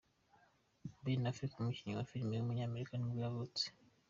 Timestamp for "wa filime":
1.97-2.33